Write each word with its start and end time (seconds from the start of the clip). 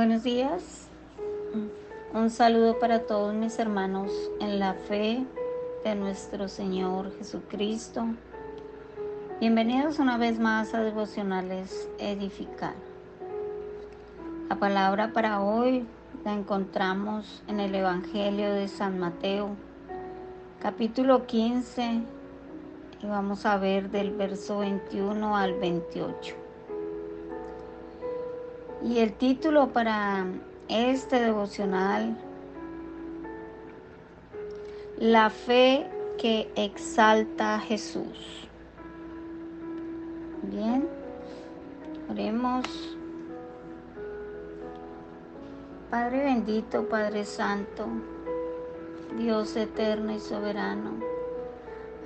Buenos 0.00 0.22
días. 0.22 0.88
Un 2.14 2.30
saludo 2.30 2.78
para 2.78 3.00
todos 3.00 3.34
mis 3.34 3.58
hermanos 3.58 4.10
en 4.40 4.58
la 4.58 4.72
fe 4.72 5.26
de 5.84 5.94
nuestro 5.94 6.48
Señor 6.48 7.14
Jesucristo. 7.18 8.06
Bienvenidos 9.40 9.98
una 9.98 10.16
vez 10.16 10.38
más 10.38 10.72
a 10.72 10.80
Devocionales 10.80 11.86
Edificar. 11.98 12.72
La 14.48 14.56
palabra 14.56 15.12
para 15.12 15.42
hoy 15.42 15.86
la 16.24 16.32
encontramos 16.32 17.42
en 17.46 17.60
el 17.60 17.74
Evangelio 17.74 18.54
de 18.54 18.68
San 18.68 18.98
Mateo, 18.98 19.50
capítulo 20.62 21.26
15, 21.26 22.00
y 23.02 23.06
vamos 23.06 23.44
a 23.44 23.58
ver 23.58 23.90
del 23.90 24.12
verso 24.12 24.60
21 24.60 25.36
al 25.36 25.52
28. 25.60 26.39
Y 28.82 28.98
el 28.98 29.12
título 29.12 29.68
para 29.74 30.24
este 30.68 31.20
devocional, 31.20 32.16
La 34.98 35.28
fe 35.28 35.86
que 36.18 36.50
exalta 36.56 37.56
a 37.56 37.60
Jesús. 37.60 38.48
Bien, 40.44 40.88
oremos. 42.08 42.64
Padre 45.90 46.24
bendito, 46.24 46.88
Padre 46.88 47.24
Santo, 47.24 47.86
Dios 49.18 49.56
eterno 49.56 50.12
y 50.12 50.20
soberano, 50.20 50.92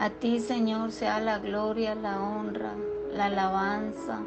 a 0.01 0.11
ti 0.11 0.41
Señor 0.41 0.91
sea 0.91 1.21
la 1.21 1.39
gloria, 1.39 1.95
la 1.95 2.21
honra, 2.21 2.73
la 3.13 3.27
alabanza 3.27 4.21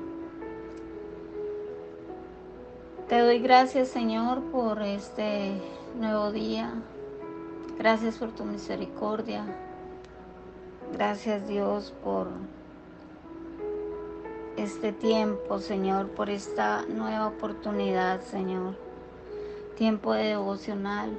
te 3.08 3.20
doy 3.20 3.40
gracias, 3.40 3.88
Señor, 3.88 4.42
por 4.52 4.82
este 4.82 5.54
nuevo 5.98 6.32
día. 6.32 6.74
Gracias 7.78 8.18
por 8.18 8.32
tu 8.32 8.44
misericordia. 8.44 9.46
Gracias, 10.92 11.48
Dios, 11.48 11.94
por 12.04 12.28
este 14.58 14.92
tiempo, 14.92 15.60
Señor, 15.60 16.10
por 16.10 16.30
esta 16.30 16.84
nueva 16.90 17.28
oportunidad, 17.28 18.22
Señor. 18.22 18.76
Tiempo 19.78 20.14
de 20.14 20.24
devocional. 20.24 21.12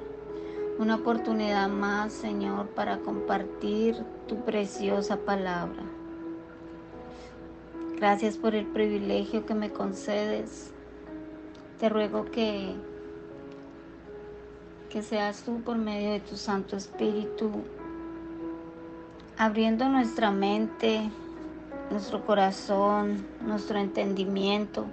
Una 0.77 0.95
oportunidad 0.95 1.69
más, 1.69 2.13
Señor, 2.13 2.67
para 2.67 2.99
compartir 2.99 3.97
tu 4.27 4.35
preciosa 4.45 5.17
palabra. 5.17 5.83
Gracias 7.95 8.37
por 8.37 8.53
el 8.53 8.67
privilegio 8.67 9.45
que 9.45 9.55
me 9.55 9.71
concedes 9.71 10.71
te 11.79 11.87
ruego 11.87 12.25
que, 12.25 12.75
que 14.89 15.01
seas 15.01 15.43
tú 15.43 15.61
por 15.61 15.77
medio 15.77 16.11
de 16.11 16.19
tu 16.19 16.35
Santo 16.35 16.75
Espíritu, 16.75 17.49
abriendo 19.37 19.87
nuestra 19.87 20.29
mente, 20.29 21.09
nuestro 21.89 22.25
corazón, 22.25 23.25
nuestro 23.45 23.79
entendimiento 23.79 24.85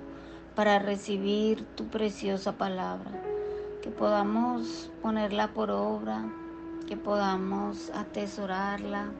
para 0.54 0.78
recibir 0.78 1.64
tu 1.74 1.86
preciosa 1.88 2.52
palabra, 2.52 3.10
que 3.82 3.90
podamos 3.90 4.90
ponerla 5.02 5.48
por 5.48 5.72
obra, 5.72 6.24
que 6.86 6.96
podamos 6.96 7.90
atesorarla 7.90 9.10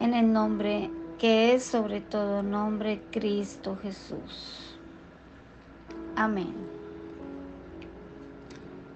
en 0.00 0.14
el 0.14 0.32
nombre 0.32 0.90
que 1.18 1.54
es 1.54 1.64
sobre 1.64 2.00
todo 2.00 2.42
nombre 2.42 3.02
Cristo 3.10 3.76
Jesús. 3.82 4.75
Amén. 6.18 6.54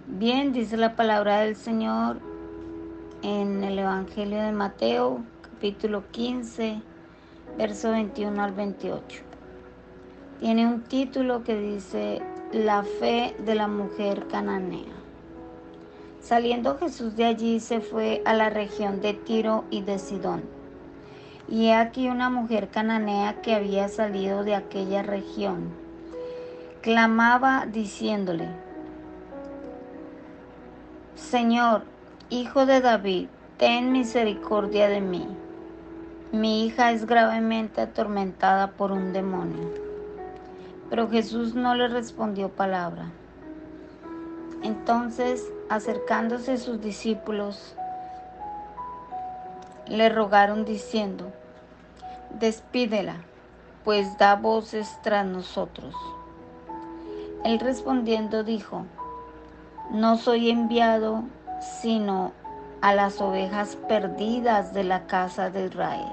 Bien, 0.07 0.55
dice 0.55 0.79
la 0.79 0.97
palabra 0.97 1.41
del 1.41 1.55
Señor 1.55 2.19
en 3.23 3.63
el 3.63 3.79
Evangelio 3.79 4.41
de 4.41 4.53
Mateo, 4.53 5.21
capítulo 5.43 6.05
15, 6.13 6.81
verso 7.59 7.91
21 7.91 8.43
al 8.43 8.53
28. 8.53 9.21
Tiene 10.41 10.67
un 10.67 10.81
título 10.81 11.45
que 11.45 11.59
dice 11.59 12.23
La 12.53 12.85
fe 12.85 13.37
de 13.45 13.55
la 13.55 13.69
mujer 13.69 14.27
cananea. 14.29 14.95
Saliendo 16.23 16.79
Jesús 16.79 17.17
de 17.17 17.27
allí 17.27 17.61
se 17.61 17.83
fue 17.83 18.23
a 18.25 18.33
la 18.33 18.49
región 18.49 19.03
de 19.03 19.13
Tiro 19.13 19.65
y 19.71 19.83
de 19.83 19.99
Sidón. 19.99 20.43
Y 21.51 21.67
he 21.67 21.75
aquí 21.75 22.09
una 22.09 22.31
mujer 22.31 22.71
cananea 22.71 23.43
que 23.43 23.55
había 23.55 23.91
salido 23.91 24.43
de 24.43 24.55
aquella 24.55 25.03
región 25.03 25.90
clamaba 26.81 27.67
diciéndole, 27.67 28.49
Señor, 31.15 31.83
Hijo 32.31 32.65
de 32.65 32.81
David, 32.81 33.29
ten 33.59 33.93
misericordia 33.93 34.89
de 34.89 35.01
mí. 35.01 35.27
Mi 36.33 36.65
hija 36.65 36.93
es 36.93 37.07
gravemente 37.07 37.81
atormentada 37.81 38.71
por 38.71 38.93
un 38.93 39.13
demonio. 39.13 39.69
Pero 40.89 41.11
Jesús 41.11 41.55
no 41.55 41.75
le 41.75 41.89
respondió 41.89 42.49
palabra. 42.49 43.11
Entonces, 44.63 45.45
acercándose 45.69 46.57
sus 46.57 46.81
discípulos, 46.81 47.75
le 49.87 50.09
rogaron 50.09 50.65
diciendo, 50.65 51.33
despídela, 52.39 53.17
pues 53.85 54.17
da 54.19 54.37
voces 54.37 54.99
tras 55.03 55.27
nosotros. 55.27 55.95
Él 57.45 57.59
respondiendo 57.59 58.45
dijo, 58.45 58.85
no 59.91 60.17
soy 60.17 60.51
enviado 60.51 61.25
sino 61.83 62.33
a 62.81 62.95
las 62.95 63.21
ovejas 63.21 63.77
perdidas 63.89 64.73
de 64.73 64.85
la 64.85 65.07
casa 65.07 65.51
de 65.51 65.67
Israel. 65.67 66.13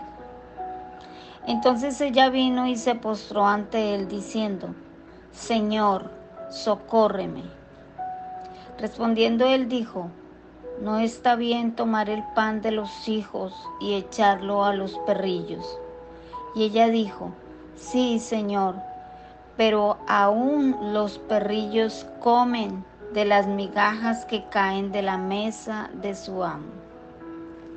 Entonces 1.45 1.99
ella 2.01 2.29
vino 2.29 2.67
y 2.67 2.75
se 2.75 2.95
postró 2.95 3.47
ante 3.47 3.95
él 3.95 4.07
diciendo, 4.07 4.75
Señor, 5.31 6.11
socórreme. 6.49 7.44
Respondiendo 8.77 9.45
él 9.45 9.69
dijo, 9.69 10.09
no 10.81 10.99
está 10.99 11.35
bien 11.35 11.75
tomar 11.75 12.09
el 12.09 12.23
pan 12.35 12.61
de 12.61 12.71
los 12.71 13.07
hijos 13.07 13.53
y 13.79 13.94
echarlo 13.94 14.65
a 14.65 14.73
los 14.73 14.97
perrillos. 14.99 15.79
Y 16.53 16.65
ella 16.65 16.88
dijo, 16.89 17.31
sí, 17.75 18.19
Señor, 18.19 18.75
pero 19.57 19.97
aún 20.07 20.94
los 20.94 21.18
perrillos 21.18 22.06
comen 22.22 22.85
de 23.13 23.25
las 23.25 23.47
migajas 23.47 24.25
que 24.25 24.45
caen 24.50 24.91
de 24.91 25.01
la 25.01 25.18
mesa 25.18 25.90
de 26.01 26.16
su 26.16 26.44
amo, 26.44 26.68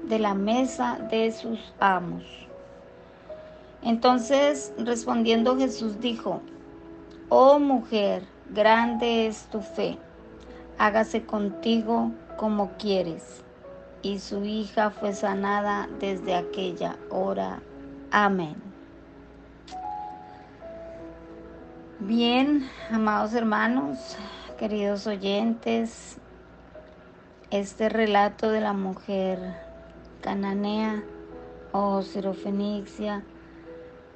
de 0.04 0.18
la 0.18 0.34
mesa 0.34 0.98
de 1.10 1.32
sus 1.32 1.72
amos. 1.80 2.24
Entonces 3.82 4.72
respondiendo 4.78 5.56
Jesús 5.56 6.00
dijo, 6.00 6.42
Oh 7.30 7.58
mujer, 7.58 8.24
grande 8.50 9.26
es 9.26 9.47
tu 9.47 9.60
fe, 9.60 9.97
hágase 10.78 11.24
contigo 11.24 12.12
como 12.36 12.72
quieres. 12.78 13.42
Y 14.02 14.18
su 14.18 14.44
hija 14.44 14.91
fue 14.91 15.12
sanada 15.12 15.88
desde 16.00 16.34
aquella 16.34 16.97
hora. 17.10 17.60
Amén. 18.10 18.69
Bien, 22.02 22.66
amados 22.90 23.34
hermanos, 23.34 24.16
queridos 24.58 25.06
oyentes, 25.06 26.16
este 27.50 27.91
relato 27.91 28.48
de 28.48 28.62
la 28.62 28.72
mujer 28.72 29.38
cananea 30.22 31.02
o 31.72 32.00
sirofenixia 32.00 33.22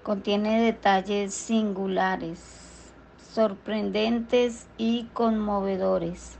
contiene 0.03 0.63
detalles 0.63 1.35
singulares, 1.35 2.95
sorprendentes 3.19 4.67
y 4.79 5.11
conmovedores 5.13 6.39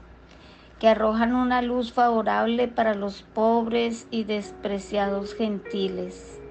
que 0.79 0.87
arrojan 0.87 1.35
una 1.35 1.61
luz 1.61 1.93
favorable 1.93 2.67
para 2.67 2.95
los 2.95 3.21
pobres 3.21 4.07
y 4.09 4.23
despreciados 4.23 5.35
gentiles 5.35 6.41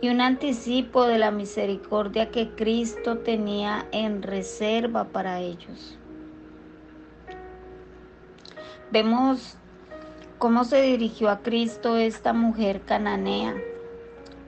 y 0.00 0.08
un 0.08 0.20
anticipo 0.20 1.06
de 1.06 1.18
la 1.18 1.30
misericordia 1.30 2.30
que 2.30 2.50
Cristo 2.50 3.18
tenía 3.18 3.86
en 3.92 4.22
reserva 4.22 5.04
para 5.04 5.40
ellos. 5.40 5.98
Vemos 8.90 9.56
cómo 10.38 10.64
se 10.64 10.82
dirigió 10.82 11.28
a 11.28 11.40
Cristo 11.40 11.96
esta 11.96 12.32
mujer 12.32 12.80
cananea. 12.82 13.54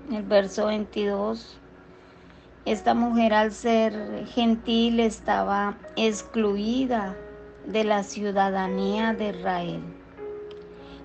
En 0.09 0.15
el 0.15 0.23
verso 0.23 0.67
22, 0.67 1.59
esta 2.65 2.95
mujer 2.95 3.35
al 3.35 3.53
ser 3.53 4.27
gentil 4.27 5.01
estaba 5.01 5.77
excluida 5.97 7.15
de 7.67 7.85
la 7.85 8.03
ciudadanía 8.03 9.13
de 9.13 9.29
Israel. 9.31 10.02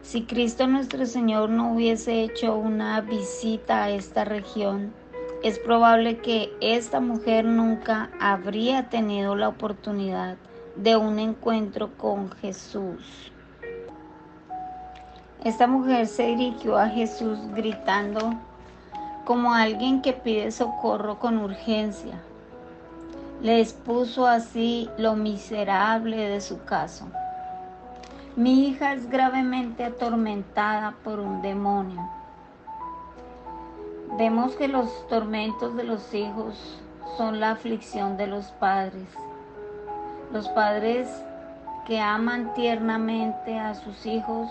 Si 0.08 0.24
Cristo 0.24 0.68
nuestro 0.68 1.06
Señor 1.06 1.50
no 1.50 1.74
hubiese 1.74 2.22
hecho 2.22 2.56
una 2.56 3.02
visita 3.02 3.84
a 3.84 3.90
esta 3.90 4.24
región, 4.24 4.94
es 5.44 5.60
probable 5.60 6.20
que 6.20 6.50
esta 6.62 7.02
mujer 7.02 7.44
nunca 7.44 8.10
habría 8.18 8.88
tenido 8.88 9.36
la 9.36 9.50
oportunidad 9.50 10.38
de 10.78 10.96
un 10.96 11.20
encuentro 11.20 11.98
con 11.98 12.32
Jesús. 12.32 13.34
Esta 15.44 15.68
mujer 15.68 16.08
se 16.08 16.28
dirigió 16.28 16.78
a 16.78 16.88
Jesús 16.88 17.38
gritando 17.54 18.34
como 19.26 19.54
alguien 19.54 20.02
que 20.02 20.14
pide 20.14 20.52
socorro 20.52 21.20
con 21.20 21.38
urgencia. 21.38 22.24
Le 23.42 23.60
expuso 23.60 24.26
así 24.26 24.90
lo 24.98 25.18
miserable 25.18 26.30
de 26.30 26.40
su 26.40 26.64
caso. 26.64 27.12
Mi 28.38 28.68
hija 28.68 28.94
es 28.94 29.10
gravemente 29.10 29.84
atormentada 29.84 30.94
por 31.04 31.20
un 31.20 31.42
demonio. 31.42 32.08
Vemos 34.16 34.56
que 34.56 34.68
los 34.68 35.08
tormentos 35.08 35.76
de 35.76 35.84
los 35.84 36.14
hijos 36.14 36.80
son 37.18 37.40
la 37.40 37.50
aflicción 37.50 38.16
de 38.16 38.28
los 38.28 38.52
padres. 38.52 39.08
Los 40.32 40.48
padres 40.50 41.10
que 41.88 42.00
aman 42.00 42.54
tiernamente 42.54 43.58
a 43.58 43.74
sus 43.74 44.06
hijos 44.06 44.48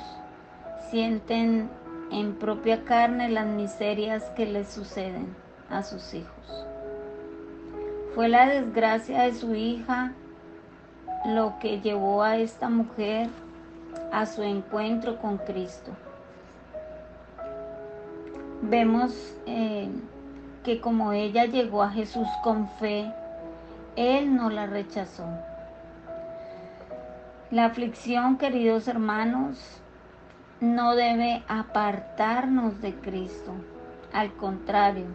sienten 0.90 1.70
en 2.10 2.34
propia 2.34 2.82
carne 2.82 3.28
las 3.28 3.46
miserias 3.46 4.24
que 4.30 4.46
les 4.46 4.68
suceden 4.68 5.32
a 5.70 5.84
sus 5.84 6.12
hijos. 6.12 6.66
Fue 8.16 8.28
la 8.28 8.48
desgracia 8.48 9.22
de 9.22 9.34
su 9.34 9.54
hija 9.54 10.10
lo 11.24 11.60
que 11.60 11.80
llevó 11.80 12.24
a 12.24 12.36
esta 12.36 12.68
mujer 12.68 13.28
a 14.16 14.24
su 14.24 14.42
encuentro 14.42 15.18
con 15.18 15.36
Cristo. 15.36 15.90
Vemos 18.62 19.36
eh, 19.44 19.90
que 20.64 20.80
como 20.80 21.12
ella 21.12 21.44
llegó 21.44 21.82
a 21.82 21.90
Jesús 21.90 22.26
con 22.42 22.66
fe, 22.78 23.12
Él 23.94 24.34
no 24.34 24.48
la 24.48 24.66
rechazó. 24.66 25.26
La 27.50 27.66
aflicción, 27.66 28.38
queridos 28.38 28.88
hermanos, 28.88 29.82
no 30.60 30.94
debe 30.94 31.44
apartarnos 31.46 32.80
de 32.80 32.94
Cristo. 32.94 33.52
Al 34.14 34.32
contrario, 34.32 35.08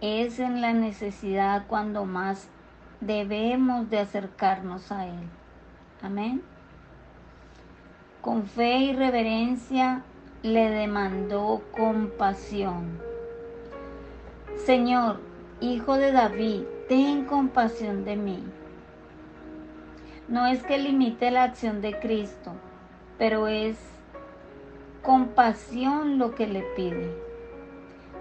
es 0.00 0.40
en 0.40 0.60
la 0.60 0.72
necesidad 0.72 1.68
cuando 1.68 2.06
más 2.06 2.48
debemos 3.00 3.88
de 3.88 4.00
acercarnos 4.00 4.90
a 4.90 5.06
Él. 5.06 5.28
Amén. 6.02 6.49
Con 8.22 8.44
fe 8.44 8.78
y 8.78 8.92
reverencia 8.92 10.04
le 10.42 10.68
demandó 10.68 11.62
compasión. 11.72 13.00
Señor, 14.66 15.20
Hijo 15.62 15.96
de 15.96 16.12
David, 16.12 16.64
ten 16.88 17.24
compasión 17.24 18.04
de 18.04 18.16
mí. 18.16 18.42
No 20.28 20.46
es 20.46 20.62
que 20.62 20.76
limite 20.76 21.30
la 21.30 21.44
acción 21.44 21.80
de 21.80 21.98
Cristo, 21.98 22.52
pero 23.16 23.46
es 23.46 23.78
compasión 25.02 26.18
lo 26.18 26.34
que 26.34 26.46
le 26.46 26.62
pide. 26.76 27.14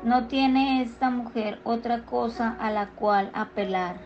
No 0.04 0.28
tiene 0.28 0.82
esta 0.82 1.10
mujer 1.10 1.60
otra 1.66 2.06
cosa 2.06 2.56
a 2.60 2.72
la 2.72 2.88
cual 2.92 3.32
apelar, 3.34 3.98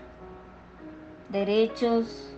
derechos, 1.30 2.36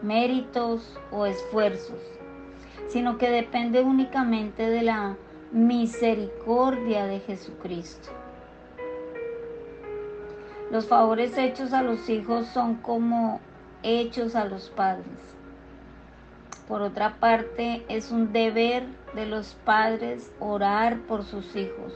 méritos 0.00 0.98
o 1.10 1.26
esfuerzos, 1.26 2.15
sino 2.96 3.18
que 3.18 3.28
depende 3.28 3.82
únicamente 3.82 4.70
de 4.70 4.80
la 4.80 5.18
misericordia 5.52 7.04
de 7.04 7.20
Jesucristo. 7.20 8.08
Los 10.70 10.86
favores 10.86 11.36
hechos 11.36 11.74
a 11.74 11.82
los 11.82 12.08
hijos 12.08 12.46
son 12.46 12.76
como 12.76 13.40
hechos 13.82 14.34
a 14.34 14.46
los 14.46 14.70
padres. 14.70 15.04
Por 16.66 16.80
otra 16.80 17.16
parte, 17.16 17.84
es 17.90 18.10
un 18.10 18.32
deber 18.32 18.84
de 19.14 19.26
los 19.26 19.52
padres 19.66 20.32
orar 20.40 21.00
por 21.00 21.22
sus 21.22 21.54
hijos, 21.54 21.92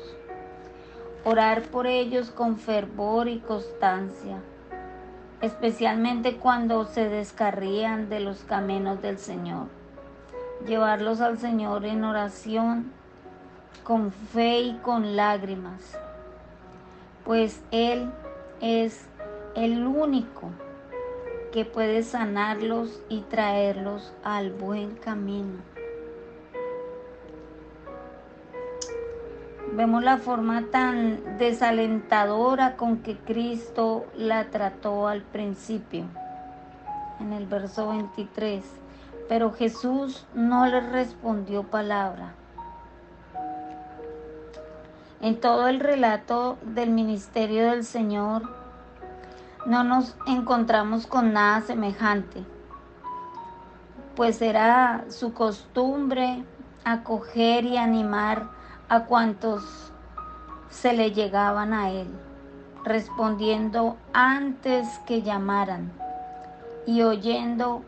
orar 1.25 1.63
por 1.63 1.87
ellos 1.87 2.31
con 2.31 2.59
fervor 2.59 3.27
y 3.27 3.39
constancia, 3.39 4.37
especialmente 5.41 6.37
cuando 6.37 6.85
se 6.85 7.09
descarrían 7.09 8.11
de 8.11 8.21
los 8.21 8.45
caminos 8.45 9.01
del 9.01 9.17
Señor. 9.17 9.80
Llevarlos 10.67 11.21
al 11.21 11.39
Señor 11.39 11.85
en 11.85 12.05
oración, 12.05 12.93
con 13.83 14.13
fe 14.13 14.61
y 14.61 14.75
con 14.79 15.17
lágrimas, 15.17 15.99
pues 17.25 17.63
Él 17.71 18.11
es 18.61 19.07
el 19.55 19.87
único 19.87 20.51
que 21.53 21.65
puede 21.65 22.03
sanarlos 22.03 23.03
y 23.09 23.23
traerlos 23.23 24.13
al 24.23 24.53
buen 24.53 24.95
camino. 24.97 25.59
Vemos 29.73 30.03
la 30.03 30.19
forma 30.19 30.67
tan 30.71 31.39
desalentadora 31.39 32.77
con 32.77 32.99
que 32.99 33.17
Cristo 33.17 34.05
la 34.17 34.51
trató 34.51 35.09
al 35.09 35.23
principio, 35.23 36.05
en 37.21 37.33
el 37.33 37.47
verso 37.47 37.89
23. 37.89 38.80
Pero 39.31 39.53
Jesús 39.53 40.27
no 40.35 40.67
le 40.67 40.81
respondió 40.81 41.63
palabra. 41.63 42.35
En 45.21 45.39
todo 45.39 45.69
el 45.69 45.79
relato 45.79 46.59
del 46.63 46.91
ministerio 46.91 47.71
del 47.71 47.85
Señor, 47.85 48.43
no 49.67 49.85
nos 49.85 50.17
encontramos 50.27 51.07
con 51.07 51.33
nada 51.33 51.61
semejante, 51.61 52.43
pues 54.17 54.43
era 54.43 55.05
su 55.11 55.33
costumbre 55.33 56.43
acoger 56.83 57.65
y 57.67 57.77
animar 57.77 58.49
a 58.89 59.05
cuantos 59.05 59.93
se 60.71 60.93
le 60.93 61.13
llegaban 61.13 61.73
a 61.73 61.91
él, 61.91 62.09
respondiendo 62.83 63.97
antes 64.13 64.89
que 65.07 65.23
llamaran 65.23 65.93
y 66.85 67.03
oyendo 67.03 67.85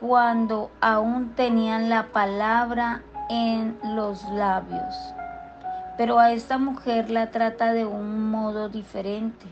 cuando 0.00 0.70
aún 0.80 1.34
tenían 1.34 1.88
la 1.88 2.06
palabra 2.06 3.02
en 3.28 3.78
los 3.94 4.22
labios. 4.30 4.94
Pero 5.96 6.18
a 6.18 6.32
esta 6.32 6.58
mujer 6.58 7.10
la 7.10 7.30
trata 7.30 7.72
de 7.72 7.86
un 7.86 8.30
modo 8.30 8.68
diferente 8.68 9.46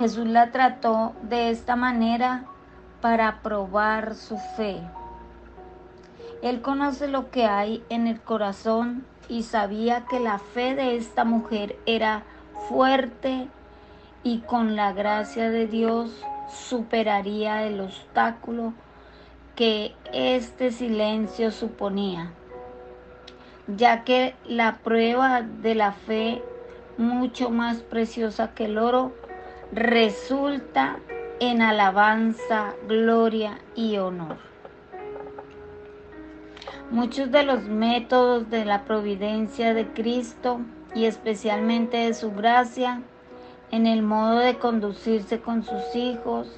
Jesús 0.00 0.26
la 0.26 0.50
trató 0.50 1.12
de 1.24 1.50
esta 1.50 1.76
manera 1.76 2.46
para 3.02 3.42
probar 3.42 4.14
su 4.14 4.38
fe. 4.38 4.80
Él 6.40 6.62
conoce 6.62 7.06
lo 7.06 7.30
que 7.30 7.44
hay 7.44 7.84
en 7.90 8.06
el 8.06 8.18
corazón 8.18 9.04
y 9.28 9.42
sabía 9.42 10.06
que 10.06 10.18
la 10.18 10.38
fe 10.38 10.74
de 10.74 10.96
esta 10.96 11.24
mujer 11.24 11.76
era 11.84 12.22
fuerte 12.66 13.48
y 14.22 14.38
con 14.38 14.74
la 14.74 14.94
gracia 14.94 15.50
de 15.50 15.66
Dios 15.66 16.24
superaría 16.48 17.64
el 17.64 17.82
obstáculo 17.82 18.72
que 19.60 19.92
este 20.14 20.72
silencio 20.72 21.50
suponía, 21.50 22.32
ya 23.66 24.04
que 24.04 24.34
la 24.46 24.78
prueba 24.78 25.42
de 25.42 25.74
la 25.74 25.92
fe, 25.92 26.42
mucho 26.96 27.50
más 27.50 27.82
preciosa 27.82 28.54
que 28.54 28.64
el 28.64 28.78
oro, 28.78 29.12
resulta 29.70 30.98
en 31.40 31.60
alabanza, 31.60 32.72
gloria 32.88 33.58
y 33.74 33.98
honor. 33.98 34.38
Muchos 36.90 37.30
de 37.30 37.42
los 37.42 37.64
métodos 37.64 38.48
de 38.48 38.64
la 38.64 38.86
providencia 38.86 39.74
de 39.74 39.88
Cristo 39.88 40.62
y 40.94 41.04
especialmente 41.04 41.98
de 41.98 42.14
su 42.14 42.32
gracia 42.32 43.02
en 43.70 43.86
el 43.86 44.00
modo 44.00 44.38
de 44.38 44.56
conducirse 44.56 45.38
con 45.38 45.62
sus 45.64 45.94
hijos 45.94 46.48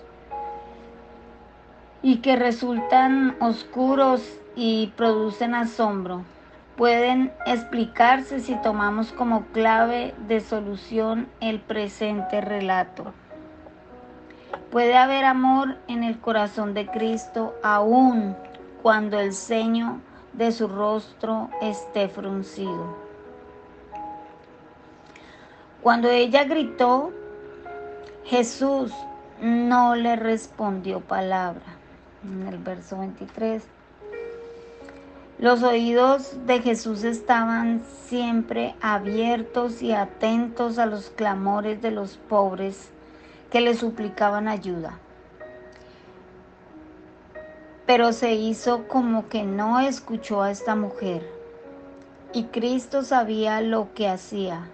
y 2.03 2.19
que 2.19 2.37
resultan 2.37 3.37
oscuros 3.41 4.23
y 4.57 4.93
producen 4.97 5.55
asombro 5.55 6.25
pueden 6.77 7.33
explicarse 7.47 8.41
si 8.41 8.55
tomamos 8.57 9.13
como 9.13 9.45
clave 9.53 10.15
de 10.27 10.41
solución 10.41 11.29
el 11.41 11.61
presente 11.61 12.41
relato. 12.41 13.13
Puede 14.71 14.97
haber 14.97 15.25
amor 15.25 15.77
en 15.87 16.03
el 16.03 16.19
corazón 16.19 16.75
de 16.75 16.87
Cristo 16.87 17.55
aún 17.63 18.37
cuando 18.83 19.21
el 19.21 19.35
ceño 19.35 20.01
de 20.33 20.51
su 20.51 20.67
rostro 20.67 21.51
esté 21.61 22.09
fruncido. 22.09 22.97
Cuando 25.83 26.09
ella 26.09 26.45
gritó, 26.45 27.13
Jesús 28.25 28.93
no 29.41 29.95
le 29.95 30.17
respondió 30.17 31.01
palabra. 31.01 31.72
En 32.25 32.47
el 32.47 32.59
verso 32.59 32.99
23 32.99 33.65
Los 35.39 35.63
oídos 35.63 36.37
de 36.47 36.61
Jesús 36.61 37.03
estaban 37.03 37.83
siempre 38.07 38.77
abiertos 38.81 39.83
y 39.83 39.93
atentos 39.93 40.79
a 40.79 40.87
los 40.87 41.11
clamores 41.11 41.83
de 41.83 41.91
los 41.91 42.17
pobres 42.17 42.91
que 43.51 43.61
le 43.61 43.75
suplicaban 43.75 44.47
ayuda. 44.47 44.99
Pero 47.87 48.13
se 48.13 48.35
hizo 48.35 48.87
como 48.87 49.29
que 49.29 49.43
no 49.43 49.81
escuchó 49.81 50.43
a 50.43 50.53
esta 50.53 50.77
mujer. 50.77 51.29
Y 52.33 52.45
Cristo 52.45 53.03
sabía 53.03 53.61
lo 53.61 53.93
que 53.95 54.09
hacía 54.09 54.71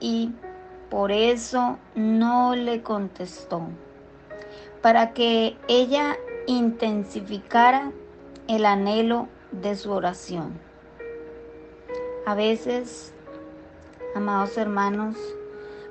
y 0.00 0.32
por 0.90 1.12
eso 1.12 1.78
no 1.94 2.56
le 2.56 2.82
contestó, 2.82 3.62
para 4.82 5.12
que 5.12 5.56
ella 5.68 6.16
intensificara 6.46 7.92
el 8.48 8.66
anhelo 8.66 9.28
de 9.52 9.76
su 9.76 9.90
oración. 9.92 10.58
A 12.26 12.34
veces, 12.34 13.12
amados 14.14 14.56
hermanos, 14.56 15.16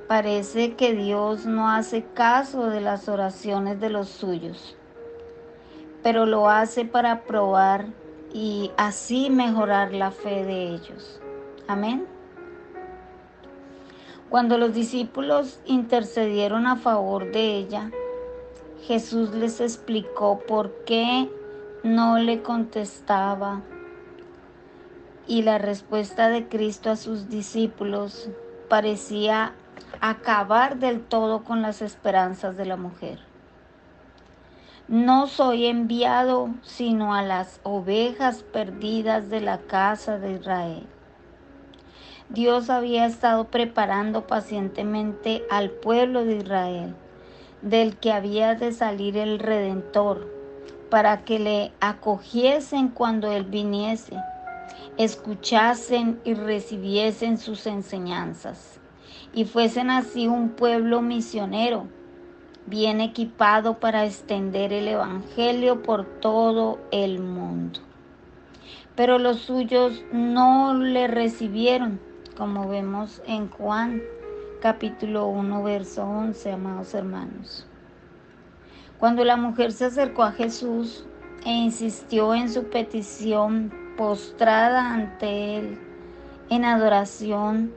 parece 0.07 0.75
que 0.75 0.93
Dios 0.93 1.45
no 1.45 1.69
hace 1.69 2.03
caso 2.03 2.69
de 2.69 2.81
las 2.81 3.07
oraciones 3.09 3.79
de 3.79 3.89
los 3.89 4.09
suyos, 4.09 4.75
pero 6.03 6.25
lo 6.25 6.49
hace 6.49 6.85
para 6.85 7.21
probar 7.23 7.87
y 8.33 8.71
así 8.77 9.29
mejorar 9.29 9.93
la 9.93 10.11
fe 10.11 10.43
de 10.43 10.69
ellos. 10.69 11.21
Amén. 11.67 12.05
Cuando 14.29 14.57
los 14.57 14.73
discípulos 14.73 15.59
intercedieron 15.65 16.67
a 16.67 16.75
favor 16.75 17.31
de 17.31 17.55
ella, 17.55 17.91
Jesús 18.87 19.31
les 19.33 19.61
explicó 19.61 20.39
por 20.47 20.71
qué 20.85 21.27
no 21.81 22.19
le 22.19 22.43
contestaba. 22.43 23.61
Y 25.27 25.41
la 25.41 25.57
respuesta 25.57 26.29
de 26.29 26.47
Cristo 26.47 26.91
a 26.91 26.95
sus 26.95 27.27
discípulos 27.27 28.29
parecía 28.69 29.53
acabar 30.01 30.77
del 30.77 31.01
todo 31.01 31.43
con 31.43 31.63
las 31.63 31.81
esperanzas 31.81 32.57
de 32.57 32.65
la 32.65 32.77
mujer. 32.77 33.19
No 34.87 35.25
soy 35.25 35.65
enviado 35.65 36.49
sino 36.61 37.15
a 37.15 37.23
las 37.23 37.59
ovejas 37.63 38.43
perdidas 38.43 39.31
de 39.31 39.41
la 39.41 39.57
casa 39.61 40.19
de 40.19 40.33
Israel. 40.33 40.85
Dios 42.29 42.69
había 42.69 43.07
estado 43.07 43.45
preparando 43.45 44.27
pacientemente 44.27 45.43
al 45.49 45.71
pueblo 45.71 46.23
de 46.23 46.37
Israel, 46.37 46.95
del 47.65 47.97
que 47.97 48.11
había 48.11 48.53
de 48.53 48.71
salir 48.71 49.17
el 49.17 49.39
Redentor 49.39 50.31
para 50.91 51.25
que 51.25 51.39
le 51.39 51.71
acogiesen 51.79 52.89
cuando 52.89 53.31
Él 53.31 53.43
viniese, 53.43 54.15
escuchasen 54.97 56.21
y 56.23 56.35
recibiesen 56.35 57.39
sus 57.39 57.65
enseñanzas, 57.65 58.79
y 59.33 59.45
fuesen 59.45 59.89
así 59.89 60.27
un 60.27 60.49
pueblo 60.49 61.01
misionero, 61.01 61.87
bien 62.67 63.01
equipado 63.01 63.79
para 63.79 64.05
extender 64.05 64.71
el 64.71 64.87
Evangelio 64.87 65.81
por 65.81 66.05
todo 66.05 66.77
el 66.91 67.19
mundo. 67.19 67.79
Pero 68.95 69.17
los 69.17 69.39
suyos 69.39 70.03
no 70.13 70.75
le 70.75 71.07
recibieron, 71.07 71.99
como 72.37 72.69
vemos 72.69 73.23
en 73.25 73.49
Juan 73.49 74.03
capítulo 74.65 75.27
1, 75.27 75.61
verso 75.61 76.03
11, 76.03 76.53
amados 76.53 76.95
hermanos. 76.95 77.67
Cuando 78.97 79.23
la 79.23 79.37
mujer 79.37 79.71
se 79.71 79.85
acercó 79.85 80.23
a 80.23 80.31
Jesús 80.31 81.05
e 81.45 81.51
insistió 81.51 82.33
en 82.33 82.49
su 82.51 82.63
petición 82.63 83.71
postrada 83.95 84.91
ante 84.91 85.57
él 85.59 85.77
en 86.49 86.65
adoración, 86.65 87.75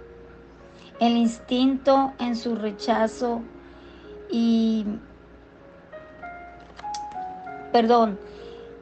el 0.98 1.18
instinto 1.18 2.14
en 2.18 2.34
su 2.34 2.56
rechazo 2.56 3.42
y, 4.30 4.86
perdón, 7.70 8.18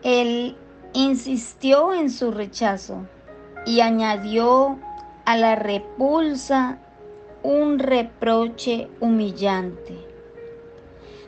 él 0.05 0.57
insistió 0.93 1.93
en 1.93 2.11
su 2.11 2.31
rechazo 2.31 3.05
y 3.67 3.81
añadió 3.81 4.79
a 5.25 5.37
la 5.37 5.57
repulsa 5.57 6.79
un 7.47 7.79
reproche 7.79 8.89
humillante. 8.99 9.97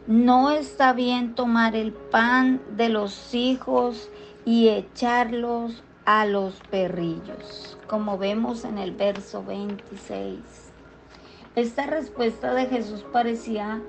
No 0.09 0.51
está 0.51 0.93
bien 0.93 1.37
tomar 1.37 1.77
el 1.77 1.93
pan 1.93 2.61
de 2.77 2.89
los 2.89 3.37
hijos 3.37 4.11
y 4.45 4.69
echarlos 4.69 5.85
a 6.07 6.27
los 6.27 6.55
perrillos, 6.73 7.79
como 7.87 8.19
vemos 8.19 8.65
en 8.65 8.79
el 8.79 8.91
verso 8.91 9.45
26. 9.45 10.41
Esta 11.55 11.87
respuesta 11.87 12.53
de 12.53 12.67
Jesús 12.67 13.07
parecía 13.13 13.81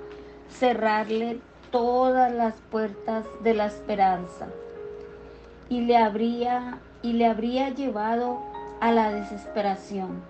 cerrarle 0.52 1.40
todas 1.72 2.32
las 2.32 2.54
puertas 2.70 3.26
de 3.42 3.56
la 3.56 3.66
esperanza 3.66 4.50
y 5.68 5.82
le 5.82 5.98
habría 5.98 6.78
y 7.02 7.14
le 7.14 7.26
habría 7.26 7.70
llevado 7.70 8.38
a 8.82 8.92
la 8.92 9.12
desesperación 9.12 10.29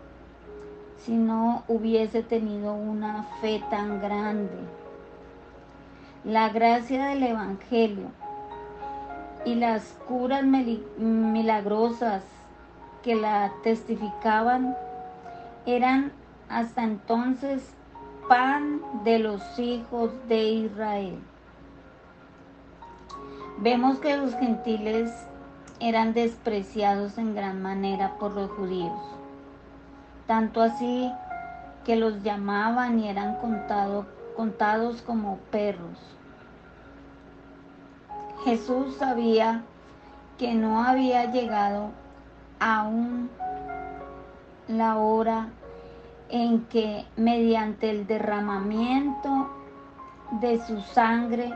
si 1.06 1.14
no 1.14 1.64
hubiese 1.68 2.24
tenido 2.24 2.74
una 2.74 3.24
fe 3.42 3.64
tan 3.70 4.02
grande 4.02 4.80
la 6.24 6.50
gracia 6.50 7.08
del 7.08 7.24
Evangelio 7.24 8.12
y 9.46 9.56
las 9.56 9.98
curas 10.08 10.44
milagrosas 10.44 12.24
que 13.04 13.16
la 13.16 13.54
testificaban 13.64 14.76
eran 15.66 16.12
hasta 16.50 16.84
entonces 16.84 17.74
pan 18.28 18.82
de 19.06 19.20
los 19.20 19.42
hijos 19.58 20.12
de 20.28 20.44
Israel. 20.44 21.20
Vemos 23.60 24.00
que 24.00 24.18
los 24.18 24.36
gentiles 24.36 25.12
eran 25.80 26.14
despreciados 26.14 27.18
en 27.18 27.34
gran 27.34 27.62
manera 27.62 28.18
por 28.20 28.34
los 28.34 28.52
judíos, 28.52 29.02
tanto 30.30 30.62
así 30.62 31.12
que 31.84 31.96
los 31.96 32.22
llamaban 32.22 33.00
y 33.00 33.10
eran 33.10 33.38
contados 34.36 35.02
como 35.02 35.38
perros. 35.50 35.98
Jesús 38.46 38.96
sabía 38.98 39.64
que 40.38 40.54
no 40.54 40.84
había 40.84 41.32
llegado 41.32 41.90
aún 42.60 43.28
la 44.68 44.98
hora 44.98 45.48
en 46.30 46.64
que 46.66 47.08
mediante 47.16 47.90
el 47.90 48.06
derramamiento 48.06 49.50
de 50.42 50.64
su 50.64 50.80
sangre 50.82 51.52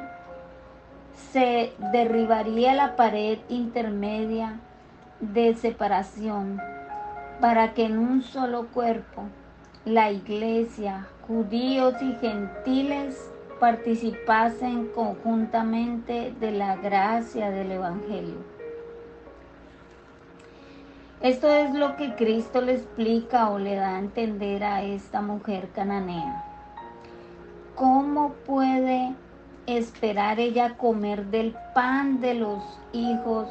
se 1.32 1.76
derribaría 1.92 2.74
la 2.74 2.96
pared 2.96 3.38
intermedia 3.50 4.60
de 5.20 5.54
separación 5.54 6.73
para 7.40 7.74
que 7.74 7.86
en 7.86 7.98
un 7.98 8.22
solo 8.22 8.68
cuerpo 8.68 9.24
la 9.86 10.12
iglesia, 10.12 11.08
judíos 11.28 11.96
y 12.02 12.14
gentiles 12.14 13.32
participasen 13.60 14.88
conjuntamente 14.88 16.34
de 16.40 16.52
la 16.52 16.76
gracia 16.76 17.50
del 17.50 17.72
Evangelio. 17.72 18.54
Esto 21.22 21.50
es 21.50 21.74
lo 21.74 21.96
que 21.96 22.16
Cristo 22.16 22.60
le 22.60 22.74
explica 22.74 23.50
o 23.50 23.58
le 23.58 23.76
da 23.76 23.96
a 23.96 24.00
entender 24.00 24.64
a 24.64 24.84
esta 24.84 25.22
mujer 25.22 25.70
cananea. 25.74 26.44
¿Cómo 27.76 28.34
puede 28.46 29.14
esperar 29.66 30.42
ella 30.42 30.76
comer 30.78 31.28
del 31.28 31.56
pan 31.74 32.20
de 32.20 32.34
los 32.34 32.62
hijos 32.92 33.48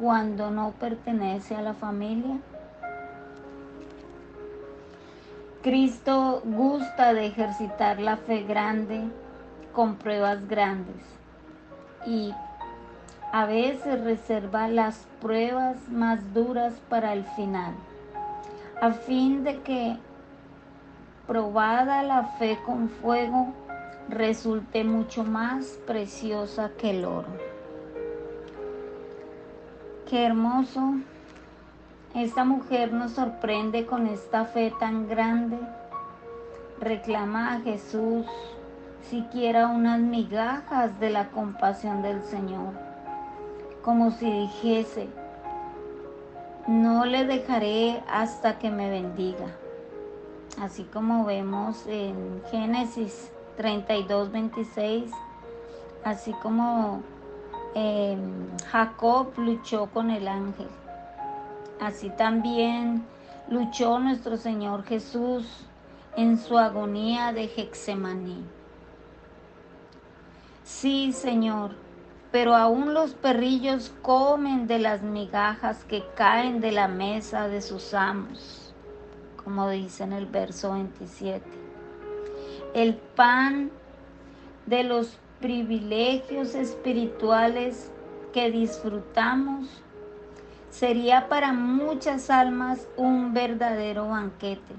cuando 0.00 0.50
no 0.50 0.72
pertenece 0.80 1.54
a 1.54 1.60
la 1.60 1.74
familia? 1.74 2.38
Cristo 5.62 6.40
gusta 6.42 7.12
de 7.12 7.26
ejercitar 7.26 8.00
la 8.00 8.16
fe 8.16 8.44
grande 8.44 9.02
con 9.74 9.96
pruebas 9.96 10.48
grandes 10.48 10.96
y 12.06 12.32
a 13.30 13.44
veces 13.44 14.02
reserva 14.02 14.68
las 14.68 15.06
pruebas 15.20 15.76
más 15.90 16.32
duras 16.32 16.80
para 16.88 17.12
el 17.12 17.24
final, 17.36 17.74
a 18.80 18.90
fin 18.92 19.44
de 19.44 19.60
que 19.60 19.98
probada 21.26 22.02
la 22.04 22.24
fe 22.38 22.58
con 22.64 22.88
fuego 22.88 23.52
resulte 24.08 24.82
mucho 24.82 25.24
más 25.24 25.78
preciosa 25.86 26.70
que 26.78 26.90
el 26.90 27.04
oro. 27.04 27.28
Qué 30.08 30.24
hermoso 30.24 30.94
esta 32.14 32.44
mujer 32.44 32.92
nos 32.92 33.12
sorprende 33.12 33.86
con 33.86 34.06
esta 34.06 34.44
fe 34.44 34.72
tan 34.80 35.08
grande. 35.08 35.58
Reclama 36.80 37.54
a 37.54 37.60
Jesús 37.60 38.26
siquiera 39.08 39.68
unas 39.68 40.00
migajas 40.00 40.98
de 40.98 41.10
la 41.10 41.30
compasión 41.30 42.02
del 42.02 42.22
Señor, 42.24 42.74
como 43.82 44.10
si 44.10 44.30
dijese, 44.30 45.08
no 46.66 47.04
le 47.04 47.24
dejaré 47.26 48.02
hasta 48.08 48.58
que 48.58 48.70
me 48.70 48.90
bendiga. 48.90 49.46
Así 50.60 50.84
como 50.84 51.24
vemos 51.24 51.86
en 51.86 52.42
Génesis 52.50 53.30
32, 53.56 54.32
26, 54.32 55.10
así 56.04 56.32
como 56.34 57.02
em, 57.74 58.48
Jacob 58.70 59.32
luchó 59.36 59.86
con 59.86 60.10
el 60.10 60.28
ángel. 60.28 60.68
Así 61.80 62.10
también 62.10 63.06
luchó 63.48 63.98
nuestro 63.98 64.36
Señor 64.36 64.84
Jesús 64.84 65.66
en 66.14 66.36
su 66.36 66.58
agonía 66.58 67.32
de 67.32 67.44
Hexemaní. 67.44 68.44
Sí, 70.62 71.12
Señor, 71.12 71.70
pero 72.30 72.54
aún 72.54 72.92
los 72.92 73.14
perrillos 73.14 73.92
comen 74.02 74.66
de 74.66 74.78
las 74.78 75.02
migajas 75.02 75.84
que 75.84 76.04
caen 76.14 76.60
de 76.60 76.70
la 76.70 76.86
mesa 76.86 77.48
de 77.48 77.62
sus 77.62 77.94
amos, 77.94 78.74
como 79.42 79.68
dice 79.70 80.04
en 80.04 80.12
el 80.12 80.26
verso 80.26 80.72
27. 80.72 81.44
El 82.74 82.94
pan 82.94 83.70
de 84.66 84.84
los 84.84 85.16
privilegios 85.40 86.54
espirituales 86.54 87.90
que 88.32 88.50
disfrutamos 88.50 89.82
sería 90.70 91.28
para 91.28 91.52
muchas 91.52 92.30
almas 92.30 92.86
un 92.96 93.34
verdadero 93.34 94.08
banquete. 94.08 94.74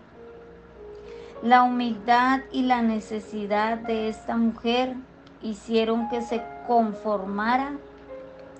La 1.43 1.63
humildad 1.63 2.41
y 2.51 2.63
la 2.63 2.81
necesidad 2.81 3.77
de 3.77 4.07
esta 4.09 4.37
mujer 4.37 4.95
hicieron 5.41 6.07
que 6.09 6.21
se 6.21 6.43
conformara 6.67 7.73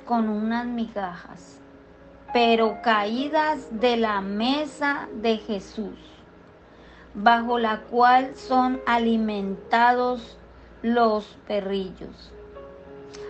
con 0.06 0.30
unas 0.30 0.66
migajas, 0.66 1.60
pero 2.34 2.82
caídas 2.82 3.68
de 3.80 3.98
la 3.98 4.22
mesa 4.22 5.08
de 5.14 5.38
Jesús, 5.38 6.00
bajo 7.14 7.60
la 7.60 7.82
cual 7.82 8.36
son 8.36 8.82
alimentados 8.88 10.38
los 10.82 11.38
perrillos. 11.48 12.34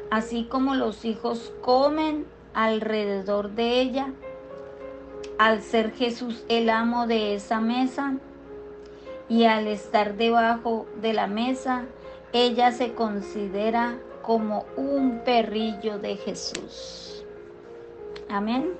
Así 0.09 0.45
como 0.45 0.75
los 0.75 1.03
hijos 1.03 1.53
comen 1.61 2.25
alrededor 2.53 3.51
de 3.51 3.81
ella, 3.81 4.13
al 5.37 5.61
ser 5.61 5.91
Jesús 5.91 6.43
el 6.49 6.69
amo 6.69 7.07
de 7.07 7.35
esa 7.35 7.59
mesa 7.59 8.15
y 9.27 9.45
al 9.45 9.67
estar 9.67 10.15
debajo 10.15 10.85
de 11.01 11.13
la 11.13 11.27
mesa, 11.27 11.85
ella 12.33 12.71
se 12.71 12.93
considera 12.93 13.97
como 14.21 14.65
un 14.77 15.21
perrillo 15.23 15.99
de 15.99 16.15
Jesús. 16.17 17.25
Amén. 18.29 18.71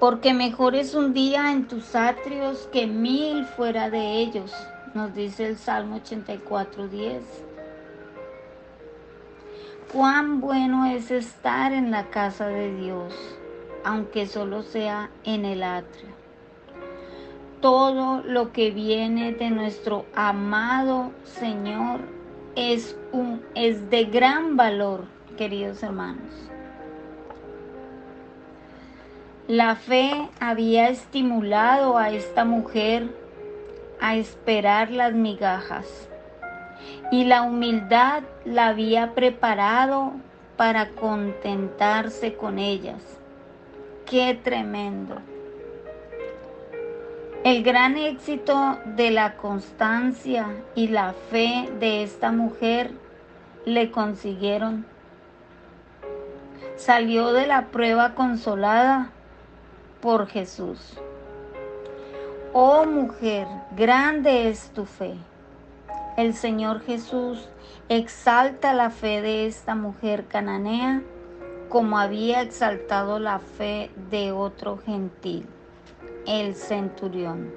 Porque 0.00 0.34
mejor 0.34 0.74
es 0.74 0.94
un 0.94 1.12
día 1.12 1.52
en 1.52 1.68
tus 1.68 1.94
atrios 1.94 2.68
que 2.72 2.86
mil 2.86 3.44
fuera 3.44 3.90
de 3.90 4.18
ellos, 4.18 4.52
nos 4.94 5.14
dice 5.14 5.46
el 5.46 5.58
Salmo 5.58 5.96
84, 5.96 6.88
10. 6.88 7.43
Cuán 9.92 10.40
bueno 10.40 10.86
es 10.86 11.10
estar 11.10 11.72
en 11.72 11.90
la 11.90 12.10
casa 12.10 12.48
de 12.48 12.74
Dios, 12.76 13.14
aunque 13.84 14.26
solo 14.26 14.62
sea 14.62 15.10
en 15.24 15.44
el 15.44 15.62
atrio 15.62 16.24
todo 17.64 18.20
lo 18.22 18.52
que 18.52 18.72
viene 18.72 19.32
de 19.32 19.48
nuestro 19.48 20.04
amado 20.14 21.12
Señor 21.24 22.00
es, 22.56 22.94
un, 23.10 23.42
es 23.54 23.88
de 23.88 24.04
gran 24.04 24.58
valor, 24.58 25.06
queridos 25.38 25.82
hermanos. 25.82 26.50
La 29.48 29.76
fe 29.76 30.28
había 30.40 30.90
estimulado 30.90 31.96
a 31.96 32.10
esta 32.10 32.44
mujer 32.44 33.08
a 33.98 34.16
esperar 34.16 34.90
las 34.90 35.14
migajas 35.14 36.10
y 37.10 37.24
la 37.24 37.42
humildad 37.42 38.22
la 38.44 38.68
había 38.68 39.14
preparado 39.14 40.12
para 40.56 40.90
contentarse 40.90 42.34
con 42.34 42.58
ellas. 42.58 43.02
¡Qué 44.06 44.38
tremendo! 44.42 45.16
El 47.44 47.62
gran 47.62 47.98
éxito 47.98 48.78
de 48.86 49.10
la 49.10 49.36
constancia 49.36 50.46
y 50.74 50.88
la 50.88 51.12
fe 51.30 51.70
de 51.78 52.02
esta 52.02 52.32
mujer 52.32 52.90
le 53.66 53.90
consiguieron. 53.90 54.86
Salió 56.76 57.32
de 57.32 57.46
la 57.46 57.66
prueba 57.66 58.14
consolada 58.14 59.10
por 60.00 60.26
Jesús. 60.26 60.98
Oh 62.54 62.86
mujer, 62.86 63.46
grande 63.76 64.48
es 64.48 64.70
tu 64.70 64.86
fe. 64.86 65.14
El 66.16 66.34
Señor 66.34 66.80
Jesús 66.80 67.48
exalta 67.88 68.72
la 68.72 68.90
fe 68.90 69.20
de 69.20 69.46
esta 69.46 69.74
mujer 69.74 70.26
cananea 70.26 71.02
como 71.68 71.98
había 71.98 72.40
exaltado 72.40 73.18
la 73.18 73.40
fe 73.40 73.90
de 74.10 74.30
otro 74.30 74.78
gentil 74.78 75.46
el 76.26 76.54
centurión. 76.54 77.52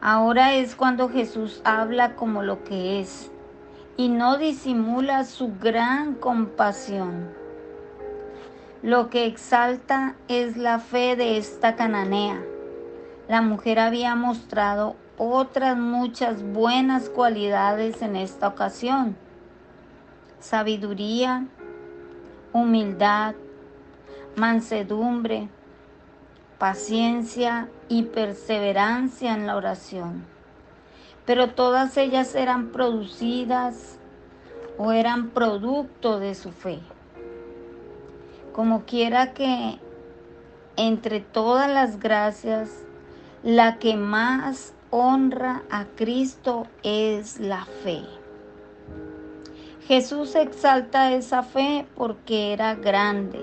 Ahora 0.00 0.54
es 0.54 0.74
cuando 0.74 1.08
Jesús 1.08 1.60
habla 1.64 2.16
como 2.16 2.42
lo 2.42 2.64
que 2.64 3.00
es 3.00 3.30
y 3.96 4.08
no 4.08 4.38
disimula 4.38 5.24
su 5.24 5.54
gran 5.60 6.14
compasión. 6.14 7.30
Lo 8.82 9.08
que 9.10 9.26
exalta 9.26 10.16
es 10.26 10.56
la 10.56 10.80
fe 10.80 11.14
de 11.14 11.36
esta 11.36 11.76
cananea. 11.76 12.42
La 13.28 13.40
mujer 13.40 13.78
había 13.78 14.16
mostrado 14.16 14.96
otras 15.30 15.78
muchas 15.78 16.42
buenas 16.42 17.08
cualidades 17.08 18.02
en 18.02 18.16
esta 18.16 18.48
ocasión. 18.48 19.16
Sabiduría, 20.40 21.46
humildad, 22.52 23.34
mansedumbre, 24.34 25.48
paciencia 26.58 27.68
y 27.88 28.02
perseverancia 28.04 29.34
en 29.34 29.46
la 29.46 29.56
oración. 29.56 30.24
Pero 31.24 31.50
todas 31.50 31.96
ellas 31.96 32.34
eran 32.34 32.72
producidas 32.72 33.98
o 34.78 34.90
eran 34.90 35.30
producto 35.30 36.18
de 36.18 36.34
su 36.34 36.50
fe. 36.50 36.80
Como 38.52 38.84
quiera 38.84 39.32
que 39.32 39.78
entre 40.76 41.20
todas 41.20 41.70
las 41.70 42.00
gracias, 42.00 42.70
la 43.42 43.78
que 43.78 43.96
más 43.96 44.74
honra 44.92 45.64
a 45.68 45.86
Cristo 45.96 46.68
es 46.84 47.40
la 47.40 47.64
fe. 47.64 48.04
Jesús 49.88 50.36
exalta 50.36 51.12
esa 51.12 51.42
fe 51.42 51.84
porque 51.96 52.52
era 52.52 52.76
grande 52.76 53.40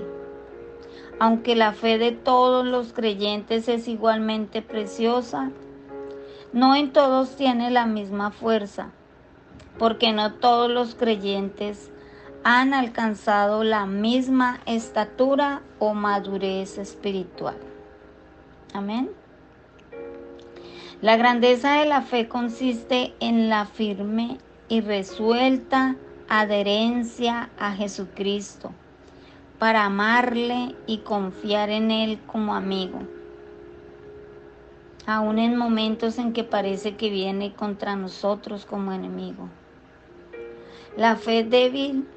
aunque 1.19 1.55
la 1.55 1.73
fe 1.73 1.97
de 1.97 2.13
todos 2.13 2.65
los 2.65 2.93
creyentes 2.93 3.67
es 3.67 3.87
igualmente 3.87 4.61
preciosa, 4.61 5.51
no 6.53 6.75
en 6.75 6.93
todos 6.93 7.35
tiene 7.35 7.69
la 7.69 7.85
misma 7.85 8.31
fuerza, 8.31 8.91
porque 9.77 10.13
no 10.13 10.33
todos 10.33 10.71
los 10.71 10.95
creyentes 10.95 11.91
han 12.43 12.73
alcanzado 12.73 13.63
la 13.65 13.85
misma 13.85 14.61
estatura 14.65 15.61
o 15.77 15.93
madurez 15.93 16.77
espiritual. 16.77 17.57
Amén. 18.73 19.11
La 21.01 21.15
grandeza 21.15 21.75
de 21.75 21.85
la 21.85 22.01
fe 22.01 22.27
consiste 22.27 23.13
en 23.21 23.47
la 23.47 23.65
firme 23.65 24.37
y 24.67 24.81
resuelta 24.81 25.95
adherencia 26.27 27.49
a 27.57 27.71
Jesucristo 27.71 28.73
para 29.59 29.85
amarle 29.85 30.75
y 30.87 30.97
confiar 30.97 31.69
en 31.69 31.91
Él 31.91 32.19
como 32.27 32.53
amigo, 32.53 32.99
aun 35.05 35.39
en 35.39 35.55
momentos 35.55 36.17
en 36.17 36.33
que 36.33 36.43
parece 36.43 36.97
que 36.97 37.09
viene 37.09 37.53
contra 37.53 37.95
nosotros 37.95 38.65
como 38.65 38.91
enemigo. 38.91 39.47
La 40.97 41.15
fe 41.15 41.45
débil, 41.45 42.09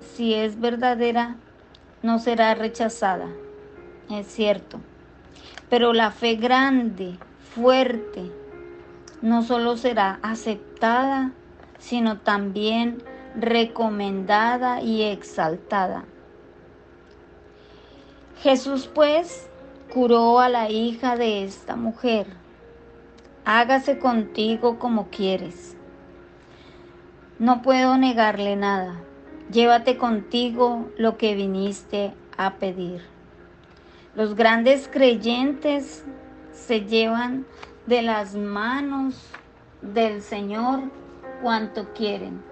si 0.00 0.34
es 0.34 0.58
verdadera, 0.58 1.36
no 2.02 2.18
será 2.18 2.56
rechazada, 2.56 3.28
es 4.10 4.26
cierto, 4.26 4.80
pero 5.70 5.92
la 5.92 6.10
fe 6.10 6.34
grande, 6.34 7.16
fuerte, 7.54 8.30
no 9.20 9.42
solo 9.42 9.76
será 9.76 10.18
aceptada, 10.22 11.32
sino 11.78 12.18
también 12.18 13.02
recomendada 13.36 14.80
y 14.80 15.02
exaltada. 15.02 16.04
Jesús 18.42 18.90
pues 18.92 19.48
curó 19.92 20.40
a 20.40 20.48
la 20.48 20.70
hija 20.70 21.16
de 21.16 21.44
esta 21.44 21.76
mujer. 21.76 22.26
Hágase 23.44 23.98
contigo 23.98 24.78
como 24.78 25.08
quieres. 25.08 25.76
No 27.38 27.62
puedo 27.62 27.98
negarle 27.98 28.56
nada. 28.56 28.96
Llévate 29.50 29.98
contigo 29.98 30.90
lo 30.96 31.18
que 31.18 31.34
viniste 31.34 32.14
a 32.36 32.54
pedir. 32.54 33.02
Los 34.14 34.34
grandes 34.34 34.88
creyentes 34.88 36.04
se 36.52 36.80
llevan 36.80 37.46
de 37.86 38.02
las 38.02 38.34
manos 38.34 39.30
del 39.80 40.22
Señor 40.22 40.80
cuanto 41.42 41.92
quieren. 41.92 42.42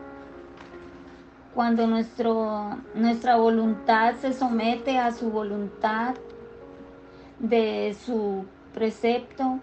Cuando 1.54 1.86
nuestro, 1.86 2.78
nuestra 2.94 3.36
voluntad 3.36 4.14
se 4.16 4.32
somete 4.32 4.98
a 4.98 5.12
su 5.12 5.30
voluntad, 5.30 6.14
de 7.40 7.96
su 8.04 8.44
precepto, 8.74 9.58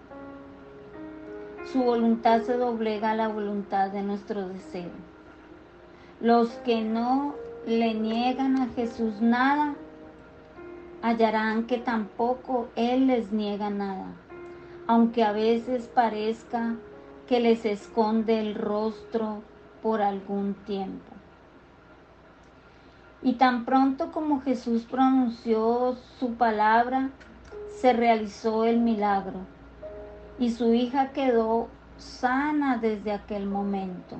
su 1.72 1.82
voluntad 1.82 2.42
se 2.42 2.54
doblega 2.54 3.12
a 3.12 3.16
la 3.16 3.28
voluntad 3.28 3.90
de 3.90 4.02
nuestro 4.02 4.48
deseo. 4.48 4.90
Los 6.20 6.48
que 6.64 6.82
no 6.82 7.34
le 7.66 7.94
niegan 7.94 8.60
a 8.60 8.68
Jesús 8.68 9.20
nada, 9.20 9.74
hallarán 11.02 11.66
que 11.66 11.78
tampoco 11.78 12.68
Él 12.74 13.06
les 13.06 13.32
niega 13.32 13.70
nada, 13.70 14.06
aunque 14.88 15.22
a 15.22 15.32
veces 15.32 15.86
parezca 15.86 16.74
que 17.28 17.40
les 17.40 17.64
esconde 17.66 18.40
el 18.40 18.54
rostro 18.54 19.42
por 19.82 20.00
algún 20.00 20.54
tiempo. 20.54 21.12
Y 23.22 23.34
tan 23.34 23.66
pronto 23.66 24.10
como 24.10 24.40
Jesús 24.40 24.86
pronunció 24.90 25.96
su 26.18 26.34
palabra, 26.34 27.10
se 27.80 27.92
realizó 27.92 28.64
el 28.64 28.80
milagro 28.80 29.40
y 30.38 30.50
su 30.50 30.72
hija 30.72 31.12
quedó 31.12 31.68
sana 31.98 32.78
desde 32.78 33.12
aquel 33.12 33.46
momento. 33.46 34.16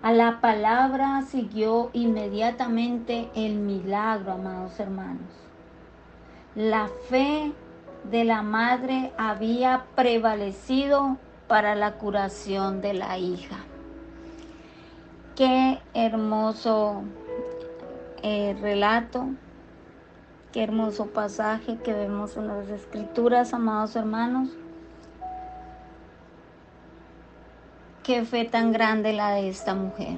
A 0.00 0.12
la 0.12 0.40
palabra 0.40 1.22
siguió 1.22 1.90
inmediatamente 1.92 3.28
el 3.34 3.56
milagro, 3.56 4.32
amados 4.32 4.80
hermanos. 4.80 5.28
La 6.54 6.88
fe 7.08 7.52
de 8.10 8.24
la 8.24 8.42
madre 8.42 9.12
había 9.18 9.86
prevalecido 9.94 11.16
para 11.48 11.74
la 11.74 11.94
curación 11.94 12.80
de 12.80 12.94
la 12.94 13.18
hija. 13.18 13.56
Qué 15.34 15.78
hermoso 15.94 17.02
eh, 18.22 18.56
relato, 18.60 19.26
qué 20.52 20.62
hermoso 20.62 21.06
pasaje 21.06 21.78
que 21.78 21.92
vemos 21.92 22.36
en 22.36 22.48
las 22.48 22.68
escrituras, 22.68 23.52
amados 23.52 23.96
hermanos. 23.96 24.48
Qué 28.02 28.24
fe 28.24 28.44
tan 28.44 28.72
grande 28.72 29.12
la 29.12 29.32
de 29.32 29.48
esta 29.48 29.74
mujer. 29.74 30.16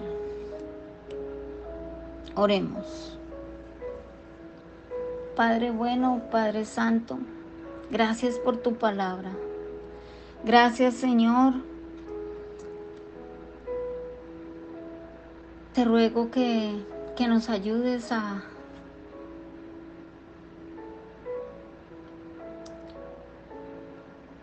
Oremos. 2.35 3.19
Padre 5.35 5.71
bueno, 5.71 6.21
Padre 6.31 6.65
Santo, 6.65 7.19
Gracias 7.91 8.39
por 8.39 8.59
tu 8.59 8.75
palabra. 8.75 9.31
Gracias 10.45 10.95
Señor. 10.95 11.55
Te 15.73 15.85
ruego 15.85 16.31
que, 16.31 16.85
que 17.17 17.29
nos 17.29 17.49
ayudes 17.49 18.13
a, 18.13 18.43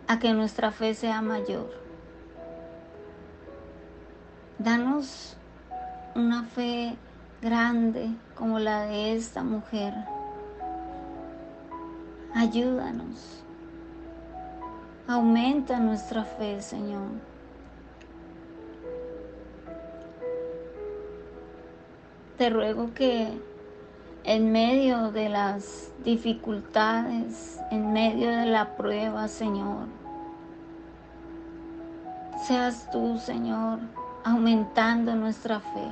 a 0.08 0.18
que 0.18 0.32
nuestra 0.32 0.72
fe 0.72 0.94
sea 0.94 1.22
mayor. 1.22 1.70
Danos 4.58 5.36
una 6.14 6.44
fe 6.44 6.96
grande 7.42 8.08
como 8.34 8.58
la 8.58 8.86
de 8.86 9.14
esta 9.14 9.42
mujer. 9.44 9.92
Ayúdanos. 12.36 13.42
Aumenta 15.08 15.80
nuestra 15.80 16.22
fe, 16.22 16.60
Señor. 16.60 17.08
Te 22.36 22.50
ruego 22.50 22.92
que 22.92 23.40
en 24.24 24.52
medio 24.52 25.12
de 25.12 25.30
las 25.30 25.90
dificultades, 26.04 27.58
en 27.70 27.94
medio 27.94 28.28
de 28.28 28.44
la 28.44 28.76
prueba, 28.76 29.28
Señor, 29.28 29.86
seas 32.46 32.90
tú, 32.90 33.16
Señor, 33.18 33.78
aumentando 34.24 35.16
nuestra 35.16 35.60
fe, 35.60 35.88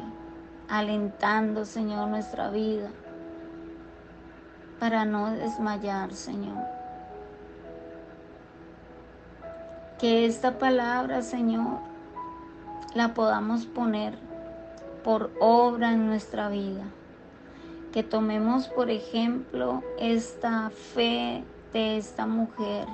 alentando, 0.68 1.64
Señor, 1.64 2.08
nuestra 2.08 2.50
vida 2.50 2.90
para 4.78 5.04
no 5.04 5.30
desmayar, 5.30 6.12
Señor. 6.12 6.56
Que 9.98 10.26
esta 10.26 10.58
palabra, 10.58 11.22
Señor, 11.22 11.78
la 12.94 13.14
podamos 13.14 13.66
poner 13.66 14.18
por 15.02 15.30
obra 15.40 15.92
en 15.92 16.06
nuestra 16.06 16.48
vida. 16.48 16.84
Que 17.92 18.02
tomemos, 18.02 18.68
por 18.68 18.90
ejemplo, 18.90 19.82
esta 19.98 20.70
fe 20.70 21.44
de 21.72 21.96
esta 21.96 22.26
mujer 22.26 22.86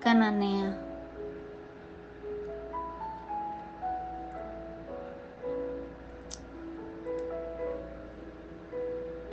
cananea 0.00 0.87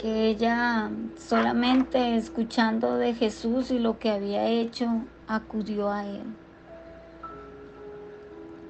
que 0.05 0.27
ella 0.27 0.91
solamente 1.17 2.15
escuchando 2.15 2.95
de 2.95 3.15
Jesús 3.15 3.71
y 3.71 3.79
lo 3.79 3.97
que 3.97 4.11
había 4.11 4.45
hecho, 4.45 5.01
acudió 5.27 5.89
a 5.89 6.05
Él. 6.05 6.21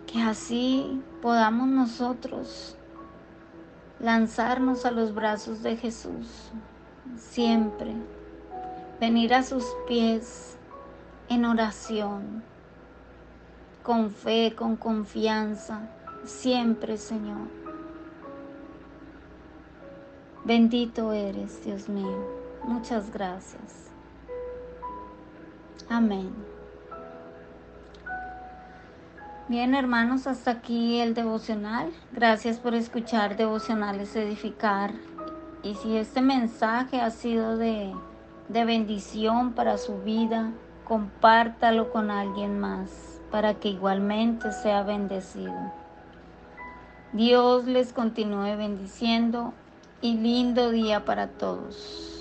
Que 0.08 0.22
así 0.22 1.04
podamos 1.22 1.68
nosotros 1.68 2.78
lanzarnos 4.00 4.86
a 4.86 4.92
los 4.92 5.14
brazos 5.14 5.62
de 5.62 5.76
Jesús 5.76 6.52
siempre, 7.18 7.94
venir 9.02 9.34
a 9.34 9.44
sus 9.44 9.66
pies 9.90 10.56
en 11.28 11.44
oración, 11.44 12.44
con 13.84 14.10
fe, 14.10 14.54
con 14.56 14.78
confianza, 14.78 15.82
siempre, 16.24 16.96
Señor 16.96 17.65
Bendito 20.46 21.12
eres, 21.12 21.66
Dios 21.66 21.90
mío. 21.90 22.24
Muchas 22.66 23.12
gracias. 23.12 23.90
Amén. 25.90 26.32
Bien, 29.48 29.74
hermanos, 29.74 30.28
hasta 30.28 30.52
aquí 30.52 31.00
el 31.00 31.16
devocional. 31.16 31.92
Gracias 32.12 32.60
por 32.60 32.76
escuchar 32.76 33.38
Devocionales 33.38 34.16
Edificar. 34.16 34.94
Y 35.64 35.74
si 35.74 35.98
este 35.98 36.22
mensaje 36.22 37.02
ha 37.02 37.10
sido 37.10 37.58
de, 37.58 37.92
de 38.48 38.66
bendición 38.66 39.54
para 39.54 39.80
su 39.80 39.98
vida, 40.04 40.52
compártalo 40.84 41.92
con 41.92 42.12
alguien 42.12 42.60
más 42.60 43.20
para 43.32 43.56
que 43.56 43.70
igualmente 43.70 44.52
sea 44.52 44.84
bendecido. 44.84 45.74
Dios 47.14 47.66
les 47.66 47.94
continúe 47.94 48.56
bendiciendo 48.58 49.56
y 50.02 50.18
lindo 50.18 50.72
día 50.72 51.06
para 51.06 51.28
todos. 51.28 52.15